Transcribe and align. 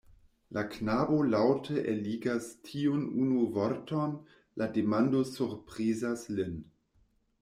La 0.55 0.61
knabo 0.75 1.17
laŭte 1.33 1.83
eligas 1.91 2.47
tiun 2.69 3.03
unu 3.25 3.43
vorton, 3.59 4.17
la 4.63 4.69
demando 4.79 5.23
surprizas 5.37 6.25
lin. 6.41 6.61